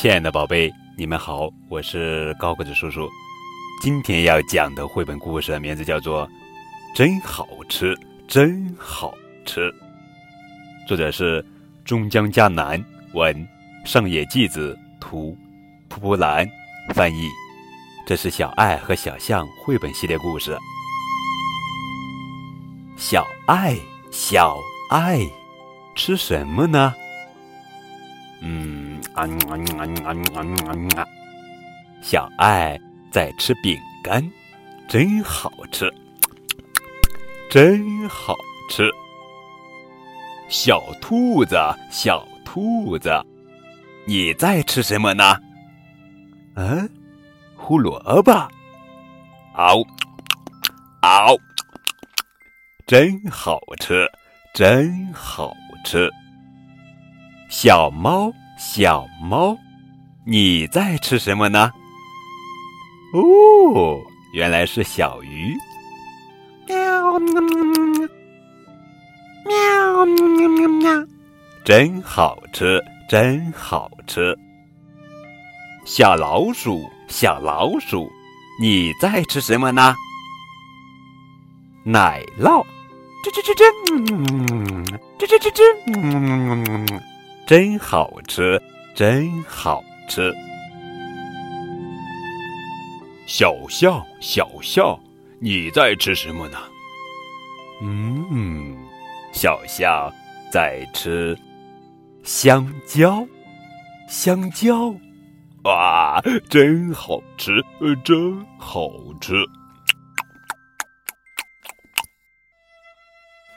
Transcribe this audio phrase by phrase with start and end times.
[0.00, 3.06] 亲爱的宝贝，你们好，我是高个子叔叔。
[3.82, 6.26] 今天要讲的绘本故事的名字叫做
[6.96, 7.94] 《真好吃，
[8.26, 9.12] 真好
[9.44, 9.70] 吃》，
[10.88, 11.44] 作者是
[11.84, 12.82] 中江嘉南
[13.12, 13.46] 文，
[13.84, 15.36] 上野纪子图，
[15.90, 16.48] 蒲蒲兰
[16.94, 17.28] 翻译。
[18.06, 20.56] 这是小爱和小象绘本系列故事。
[22.96, 23.76] 小爱，
[24.10, 24.56] 小
[24.88, 25.20] 爱，
[25.94, 26.94] 吃什么呢？
[28.40, 31.06] 嗯，啊啊啊啊啊啊！
[32.02, 32.78] 小爱
[33.10, 34.22] 在吃饼干，
[34.88, 35.92] 真好吃，
[37.50, 38.34] 真好
[38.68, 38.88] 吃。
[40.48, 41.56] 小兔子，
[41.90, 43.10] 小兔子，
[44.06, 45.36] 你在吃什么呢？
[46.54, 46.88] 嗯，
[47.56, 48.32] 胡萝卜。
[49.54, 49.84] 嗷，
[51.02, 51.38] 嗷，
[52.86, 54.10] 真好吃，
[54.54, 56.10] 真好吃。
[57.48, 59.56] 小猫，小猫，
[60.26, 61.72] 你在吃什么呢？
[63.14, 63.98] 哦，
[64.34, 65.56] 原来是小鱼。
[66.66, 67.64] 喵喵喵
[70.04, 71.06] 喵喵喵，
[71.64, 74.38] 真好吃，真好吃。
[75.86, 78.12] 小老鼠，小老鼠，
[78.60, 79.94] 你在吃什么呢？
[81.82, 82.62] 奶酪，
[83.24, 83.64] 吱吱吱吱，
[85.18, 87.00] 吱吱吱吱，
[87.50, 88.62] 真好吃，
[88.94, 90.32] 真好吃。
[93.26, 94.96] 小象，小象，
[95.40, 96.56] 你在吃什么呢？
[97.82, 98.78] 嗯，
[99.32, 100.08] 小象
[100.52, 101.36] 在吃
[102.22, 103.26] 香蕉，
[104.08, 104.94] 香蕉，
[105.64, 107.50] 哇，真好吃，
[108.04, 108.88] 真好
[109.20, 109.34] 吃。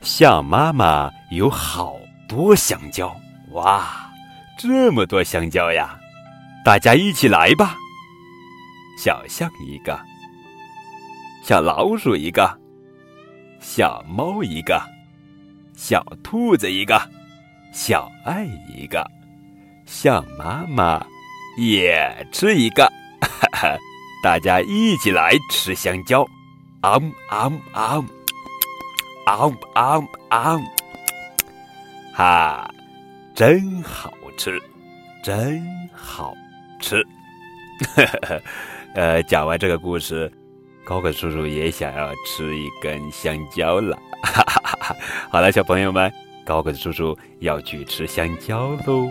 [0.00, 1.94] 象妈妈有好
[2.28, 3.16] 多香蕉。
[3.56, 4.12] 哇，
[4.58, 5.98] 这么多香蕉呀！
[6.62, 7.74] 大家一起来吧。
[9.02, 9.98] 小象一个，
[11.42, 12.58] 小老鼠一个，
[13.58, 14.78] 小猫一个，
[15.74, 17.00] 小兔子一个，
[17.72, 18.44] 小爱
[18.76, 19.10] 一个，
[19.86, 21.02] 象妈妈
[21.56, 22.84] 也吃一个。
[23.22, 23.78] 哈哈，
[24.22, 26.22] 大家一起来吃香蕉。
[26.82, 27.00] 啊
[27.30, 28.04] 啊啊！
[29.24, 30.60] 啊啊啊！
[32.12, 32.70] 哈。
[33.36, 34.58] 真好吃，
[35.22, 36.34] 真好
[36.80, 37.06] 吃。
[38.96, 40.32] 呃，讲完这个故事，
[40.86, 43.94] 高个叔叔也想要吃一根香蕉了。
[45.28, 46.10] 好了，小朋友们，
[46.46, 49.06] 高个叔叔要去吃香蕉喽。